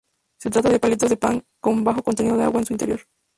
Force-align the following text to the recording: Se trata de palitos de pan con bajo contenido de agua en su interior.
Se 0.41 0.49
trata 0.49 0.71
de 0.71 0.79
palitos 0.79 1.11
de 1.11 1.17
pan 1.17 1.43
con 1.61 1.83
bajo 1.83 2.01
contenido 2.01 2.35
de 2.35 2.45
agua 2.45 2.59
en 2.61 2.65
su 2.65 2.73
interior. 2.73 3.01